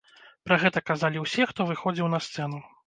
[0.47, 2.67] Пра гэта казалі ўсе, хто выходзіў на сцэну.